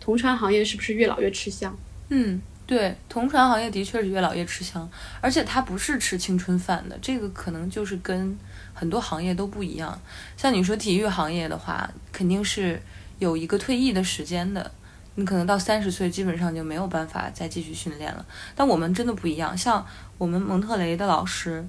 [0.00, 1.76] 同传行业是不是越老越吃香？
[2.08, 4.88] 嗯，对，同传行业的确是越老越吃香，
[5.20, 8.36] 而且它不是吃青春饭的，这个可能就是跟。
[8.78, 9.98] 很多行业都不一样，
[10.36, 12.78] 像你说体育行业的话，肯定是
[13.18, 14.70] 有一个退役的时间的，
[15.16, 18.24] 你可能到三十岁基本上就没有办法再继续训练了。
[18.54, 19.84] 但我们真的不一样，像
[20.16, 21.66] 我们蒙特雷的老师，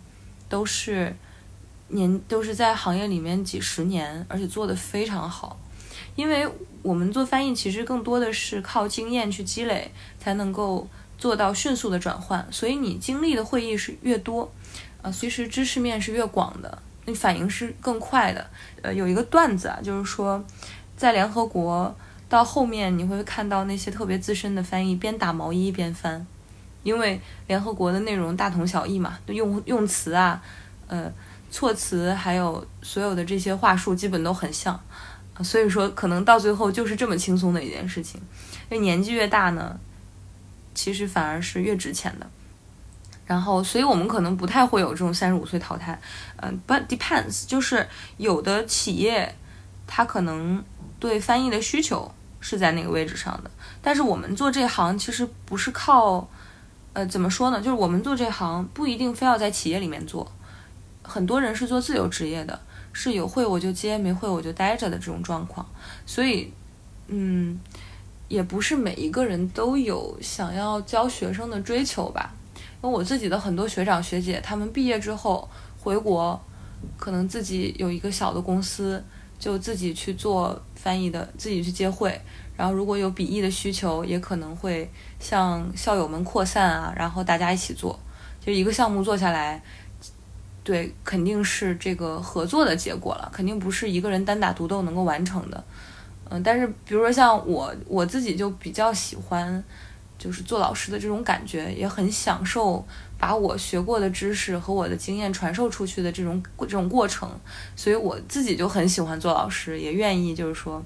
[0.47, 1.15] 都是
[1.87, 5.59] 年都是在行业里面几十年，而且做得非常好。
[6.15, 6.47] 因为
[6.81, 12.45] 我们做翻译其实更多的是靠经验去积累，才能够做到迅速的转换。
[12.51, 14.51] 所以你经历的会议是越多，
[15.01, 16.81] 啊，其实知识面是越广的。
[17.05, 18.45] 你反应是更快的，
[18.81, 20.43] 呃，有一个段子啊，就是说，
[20.97, 21.95] 在联合国
[22.29, 26.25] 到后面你会看到那些特别资深的翻译边打毛衣边翻，
[26.83, 30.41] 因为联合国的内容大同小异嘛，用用词啊，
[30.87, 31.11] 呃，
[31.49, 34.79] 措辞还有所有的这些话术基本都很像，
[35.41, 38.19] 所以说可能到最后就是这么轻松的一件事情。
[38.69, 39.79] 因为年纪越大呢，
[40.73, 42.27] 其实反而是越值钱的。
[43.25, 45.99] 然后，所以我们可能不太会有这种三十五岁淘汰，
[46.37, 47.85] 嗯，but depends，就是
[48.15, 49.35] 有的企业
[49.85, 50.63] 它可能
[50.97, 52.09] 对翻译的需求
[52.49, 56.25] 是在那个位置上的，但是我们做这行其实不是靠，
[56.93, 57.59] 呃，怎么说呢？
[57.59, 60.31] 就是我们做这行不一定非要在企业里面做，
[61.03, 62.57] 很多人是做自由职业的，
[62.93, 65.67] 是有会我就接，没会我就待着的这种状况，
[66.05, 66.53] 所以，
[67.07, 67.59] 嗯，
[68.29, 72.33] 也不是每一个人都有想要教学生的追求吧。
[72.81, 75.49] 因为我自己的很多学长学姐，他们毕业之后
[75.81, 76.39] 回国，
[76.95, 79.03] 可能自己有一个小的公司，
[79.37, 82.21] 就自己去做翻译的，自己去接会。
[82.55, 87.99] 然后如果有笔译的需求，也可能会向校友们扩散啊，然后大家一起做。
[88.39, 89.61] 就一个项目做下来，
[90.63, 95.63] 对，肯定是这个合作的结果了，肯定不是一个人单打独斗能够完成的。
[96.29, 99.63] 嗯，但是比如说像我，我自己就比较喜欢。
[100.19, 102.83] 就是做老师的这种感觉，也很享受
[103.17, 107.29] 把我学过的知识和我的经验传授出去的这种这种过程，
[107.75, 110.83] 所以我自己就很喜欢做老师，也愿意就是说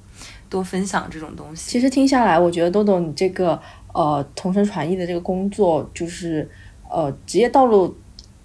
[0.50, 1.70] 多分享这种东西。
[1.70, 3.60] 其实听下来，我觉得豆豆你这个
[3.94, 6.50] 呃同声传译的这个工作，就是
[6.90, 7.96] 呃职业道路。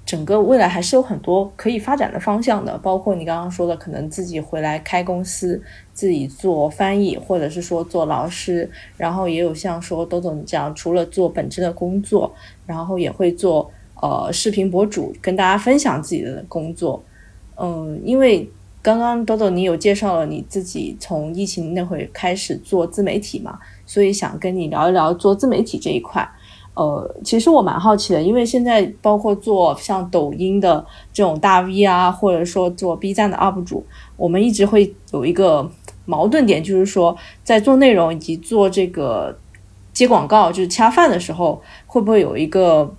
[0.05, 5.61] 整个未来还是有很多可以发展的方向的，包括你刚刚说的，可能自己回来开公司，
[5.93, 12.33] 自己做翻译，或者是说做老师，然后也有像说豆豆你这样，除了做本职的工作，
[12.67, 13.69] 然后也会做
[14.01, 17.03] 呃视频博主，跟大家分享自己的工作。
[17.57, 18.49] 嗯，因为
[18.83, 26.29] 刚刚豆豆你有介绍了你自己从疫情那会开始做自媒体嘛，所以想跟你聊一聊做自媒体这一块。
[26.75, 33.83] 呃，其实我蛮好奇的，因为现在包括做像抖音的这种大 V 啊，或者说做 B 站的 UP 主，
[34.19, 35.67] 我们一直会有一个
[36.05, 39.35] 矛盾点，就是说在做内容以及做这个
[39.95, 42.95] 接广告，就是恰饭的时候，会不会有一个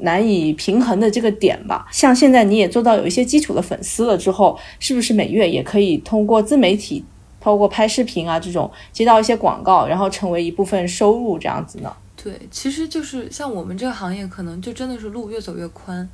[0.00, 1.86] 难以平衡的这个点吧？
[1.92, 7.04] 像现在你也做到有一些基础的粉丝了之后，是不是每月也可以通过自媒体，
[7.40, 11.94] 包括拍视频啊这种接到一些广告，然后成为一部分收入这样子呢？
[12.16, 16.08] 对，其实就是像我们这个行业，可能就真的是路越走越宽。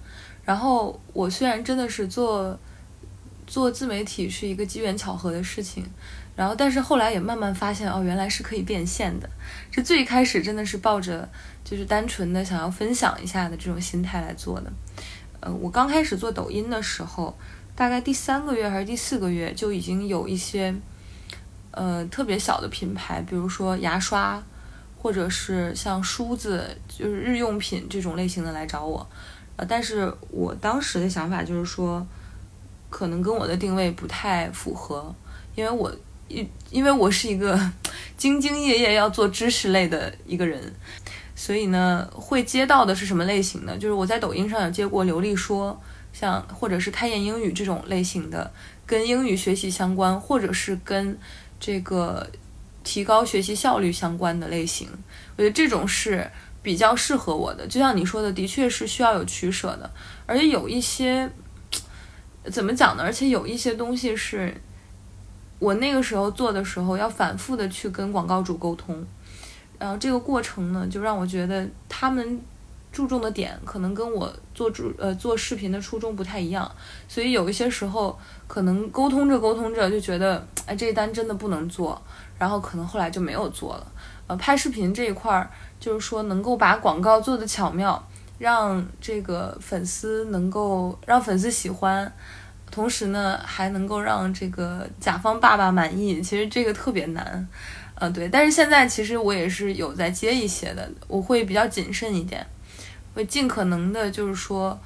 [0.45, 2.59] 然后我虽然真的是做
[3.47, 5.85] 做自媒体是一个机缘巧合的事情，
[6.37, 9.29] 然后但是后来也慢慢发现，哦，原来是可以变现的。
[9.71, 11.29] 这最开始真的是抱着
[11.65, 14.73] 就是单纯的想要分享一下的这种心态来做的。
[15.41, 17.37] 呃，我刚开始做抖音的时候，
[17.75, 20.75] 大概第三个月还是第四个月，就已经有一些
[21.71, 24.43] 呃特别小的品牌，比如说牙刷。
[25.03, 29.09] 或者是像梳子，就是日用品这种类型的来找我，
[29.57, 32.07] 呃，但是我当时的想法就是说，
[32.91, 35.15] 可能跟我的定位不太符合，
[35.57, 35.91] 因为我
[36.31, 37.55] 因因为我是一个
[38.19, 40.73] 兢兢业业要做知识类的一个人，
[41.35, 43.77] 所以呢，会接到的是什么类型的？
[43.77, 45.79] 就是我在抖音上有接过流利说，
[46.13, 48.51] 像或者是开言英语这种类型的，
[48.87, 51.19] 跟英语学习相关，或者是跟
[51.59, 52.27] 这个。
[52.83, 54.89] 提高学习效率相关的类型，
[55.37, 56.29] 我觉得这种是
[56.63, 57.67] 比较适合我的。
[57.67, 59.89] 就像你说的，的确是需要有取舍的，
[60.25, 61.31] 而且有一些
[62.45, 63.03] 怎么讲呢？
[63.03, 64.59] 而且有一些东西是
[65.61, 69.07] 我那个时候做的时候要反复的去跟广告主沟通，
[69.79, 72.41] 然后这个过程呢，就让我觉得他们
[72.91, 76.69] 注重的点可能跟我做主呃做视频的初衷不太一样，
[77.07, 78.19] 所以有一些时候
[78.49, 82.03] 可能沟通着沟通着就觉得，哎，这一单真的不能做。
[82.39, 83.87] 然后可能后来就没有做了，
[84.27, 88.03] 呃，拍视频这一块儿，就是说能够把广告做的巧妙，
[88.39, 92.11] 让这个粉丝能够让粉丝喜欢，
[92.71, 97.49] 同时呢还能够让这个甲方爸爸满意，其实这个特别难，
[97.95, 98.29] 呃，对。
[98.29, 102.47] 但是现在其实我也是有在接一些的，我会比较谨慎一点，
[103.15, 104.79] 会尽可能的就是说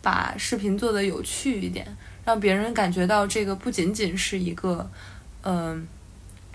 [0.00, 1.86] 把视频做的有趣一点，
[2.24, 4.90] 让别人感觉到这个不仅仅是一个，
[5.42, 5.86] 嗯。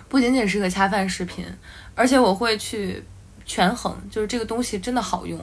[0.08, 1.46] 不仅仅是个恰饭视频，
[1.94, 3.04] 而且我会去
[3.46, 5.40] 权衡，就是这个东西真的好用，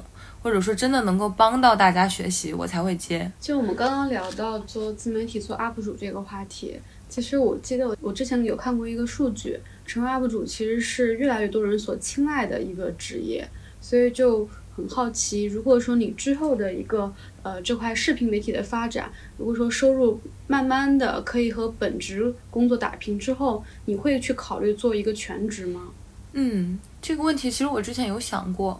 [0.46, 3.28] 或者说真的能够帮到大家学习，我才会接。
[3.40, 6.78] 就我们刚刚聊到做自媒体、做 UP 主这个话题，
[7.08, 13.44] 其实我记得我我之前有看过一个数据，成为 UP 主其实是越来越多人所青睐的一个职业，
[13.80, 14.48] 所以就。
[14.76, 17.10] 很好奇，如果说你之后的一个
[17.42, 25.88] 呃这块视频媒体的发展，如果说收入慢慢的可以和本职工作打平之后，你会去考虑做一个全职吗？
[26.34, 28.78] 嗯，这个问题其实我之前有想过，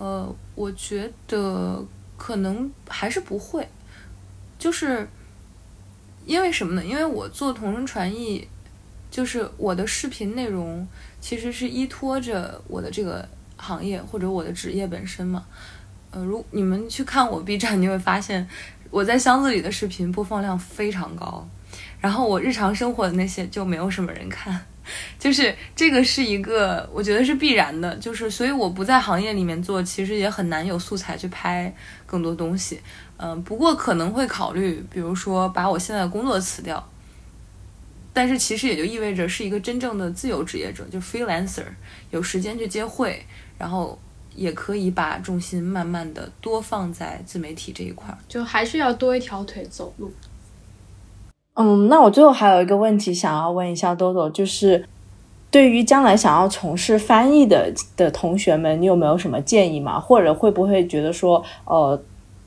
[0.00, 1.84] 呃，我觉得
[2.16, 3.68] 可能还是不会，
[4.58, 5.06] 就是
[6.24, 6.82] 因为什么呢？
[6.82, 8.48] 因为我做同声传译，
[9.10, 10.88] 就是我的视频内容
[11.20, 13.28] 其实是依托着我的这个
[13.58, 15.44] 行业或者我的职业本身嘛。
[16.12, 18.48] 呃，如你们去看我 B 站，你会发现
[18.90, 21.46] 我在箱子里的视频播放量非常高，
[22.00, 24.64] 然后我日常生活的那些就没有什么人看。
[25.18, 31.74] 就是这个是一个，我觉得是必然的，就是所以我不在行业里面做，其实也很难有素材去拍
[32.06, 32.80] 更多东西。
[33.16, 36.88] 嗯，不过可能会考虑，比如说把我现在的工作辞掉，
[38.12, 41.64] 但是其实也就意味着是一个真正的自由职业者，就 freelancer，
[42.10, 43.24] 有时间去接会，
[43.58, 43.98] 然后
[44.34, 50.10] 也可以把重心慢慢的多放在自媒体这一块，就还是要多一条腿走路。
[51.54, 54.86] 嗯，那我最后还有一个问题想要问一下豆豆，就是
[55.50, 60.00] 对于将来想要从事翻译的的同学们，你有没有什么建议吗？
[60.00, 62.00] 或者会不会觉得说，呃，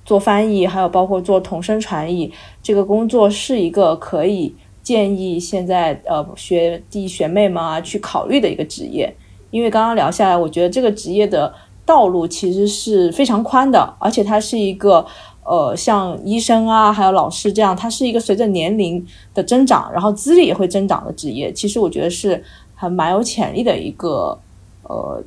[0.06, 2.34] 做翻译还有包括做同声传译
[2.64, 9.14] 这个工作是一个可以建议现在呃学弟学妹们啊去考虑的一个职业？
[9.51, 11.54] 因为刚刚聊下来，我觉得这个职业的
[11.86, 15.06] 道路其实是非常宽的，而且它是一个。
[15.46, 21.52] 呃，像医生啊，还有老师这样，它是一个随着年龄的增长，然后资历也会增长的职业。
[21.52, 22.41] 其实我觉得是
[22.74, 24.39] 还蛮有潜力的一个
[24.84, 25.22] 呃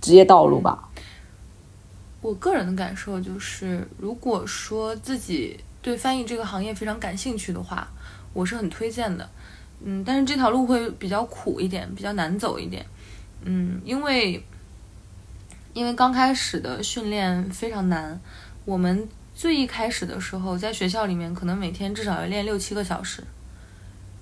[0.00, 0.90] 职业道路吧。
[2.20, 7.88] 我个人的感受就是，如果说自己对翻译这个行业非常感兴趣的话，
[8.34, 9.26] 我是很推荐的。
[9.82, 12.84] 嗯，但是这条路会比较苦一点，比较难走一点。
[13.42, 14.44] 嗯，因为
[15.72, 18.20] 因为刚开始的训练非常难，
[18.66, 19.08] 我们。
[19.36, 23.22] 最一开始的时候，在学校里面，可能每天至少要练六七个小时，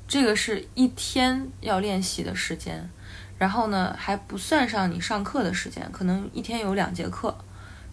[0.08, 2.90] 这个是一天要练习的时间。
[3.38, 7.32] 然后呢，还不算上你上课的时间，可能一天有两节课，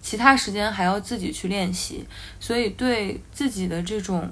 [0.02, 2.04] 其他时间还要自己去练习，
[2.40, 4.28] 所以对自己的这种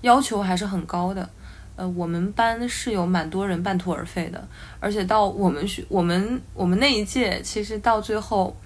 [0.00, 1.28] 要求还是很高的。
[1.76, 4.48] 呃，我们班是有蛮多人半途而废的，
[4.80, 8.56] 而且到我们学我们我们那一届，其实到最后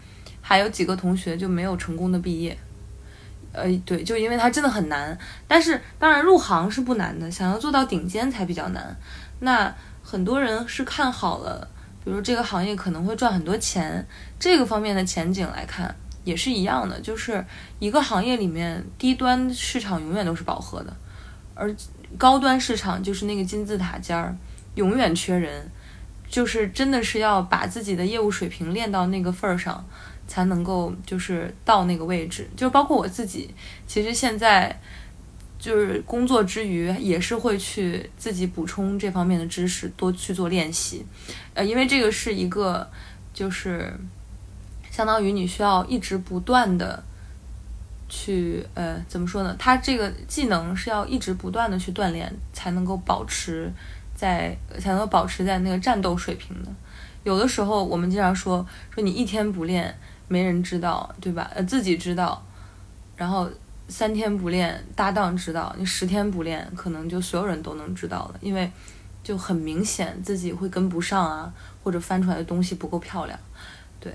[0.40, 2.56] 还有几个同学就没有成功的毕业。
[3.56, 8.94] 呃，对，就因为它真的很难，但是当然入行是不难的，想要做到顶尖才比较难。
[9.40, 11.66] 那很多人是看好了，
[12.04, 14.06] 比如这个行业可能会赚很多钱，
[14.38, 17.42] 这个方面的前景来看也是一样的，就是
[17.78, 20.94] 一个行业里面低端市场永远都是饱和的，
[21.54, 21.74] 而
[22.18, 24.36] 高端市场就是那个金字塔尖儿，
[24.74, 25.70] 永远缺人，
[26.28, 29.82] 就是真的是要把自己的业务水平练到那个份儿上。
[30.26, 33.54] 才能够就是到那个位置，就包括我自己，
[33.86, 34.80] 其实现在
[35.58, 41.06] 就是工作之余也是会去自己补充这方面的知识，多去做练习。
[41.54, 42.88] 呃，因为这个是一个
[43.32, 43.92] 就是
[44.90, 47.02] 相当于你需要一直不断的
[48.08, 49.56] 去呃怎么说呢？
[49.58, 53.72] 它这个技能是要一直不断的去锻炼，才能够保持
[54.14, 56.68] 在才能够保持在那个战斗水平的。
[57.24, 58.64] 有的时候我们经常说
[58.94, 59.96] 说你一天不练。
[60.28, 61.50] 没人知道，对吧？
[61.54, 62.44] 呃，自己知道，
[63.16, 63.48] 然后
[63.88, 68.70] 三天不练，搭档知道，你十天不练，可能就所有人都能知道了，因为
[69.22, 71.52] 就很明显自己会跟不上啊，
[71.84, 73.38] 或者翻出来的东西不够漂亮，
[74.00, 74.12] 对，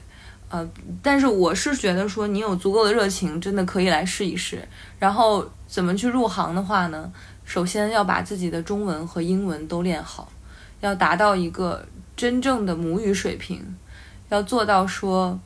[0.50, 0.70] 呃，
[1.02, 4.68] 但是我是觉得说，你有足够的热情，真的可以来试一试。
[5.00, 7.12] 然后怎么去入行的话呢？
[7.46, 10.30] 首先要把自己的中文和英文都练好，
[10.82, 11.86] 要达到一个
[12.18, 13.78] 真正的母语水平，
[14.28, 15.40] 要做到说。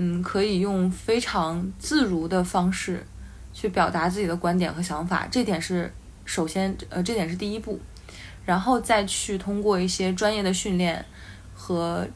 [0.00, 3.04] 嗯，可以用非常自如的方式
[3.52, 5.92] 去表达自己的观点和想法，这点是
[6.24, 7.80] 首先，呃，这点是第一步，
[8.46, 11.04] 然后再去通过一些专业的训练
[11.52, 12.06] 和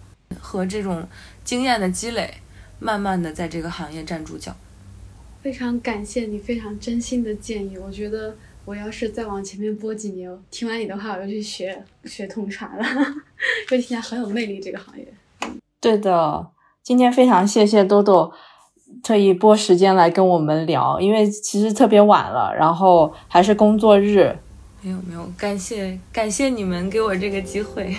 [0.40, 1.04] 和这种
[1.42, 2.32] 经验的积累，
[2.78, 4.54] 慢慢的在这个行业站住脚。
[5.42, 12.84] 非常感谢你非常真心的建议，我觉得我要是再往前面播几年，听完你的话，我就去学学通传了，
[13.68, 15.12] 就听起来很有魅力这个行业。
[15.80, 16.46] 对的。
[16.82, 18.32] 今天非常谢谢豆豆
[19.04, 24.36] 特意拨时间来跟我们聊，因为其实特别晚了，然后还是工作日。
[24.80, 27.94] 没有没有，感谢感谢你们给我这个机会。